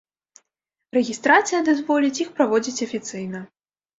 [0.97, 3.45] Рэгістрацыя дазволіць іх праводзіць афіцыйна.